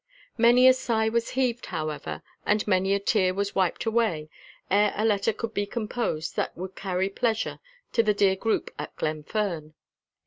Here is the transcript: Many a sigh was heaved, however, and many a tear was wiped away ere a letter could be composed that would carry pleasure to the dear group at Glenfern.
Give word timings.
Many 0.35 0.67
a 0.67 0.73
sigh 0.73 1.09
was 1.09 1.29
heaved, 1.37 1.67
however, 1.67 2.23
and 2.43 2.67
many 2.67 2.95
a 2.95 2.99
tear 2.99 3.35
was 3.35 3.53
wiped 3.53 3.85
away 3.85 4.31
ere 4.71 4.91
a 4.95 5.05
letter 5.05 5.31
could 5.31 5.53
be 5.53 5.67
composed 5.67 6.35
that 6.37 6.57
would 6.57 6.75
carry 6.75 7.07
pleasure 7.07 7.59
to 7.93 8.01
the 8.01 8.15
dear 8.15 8.35
group 8.35 8.73
at 8.79 8.95
Glenfern. 8.95 9.75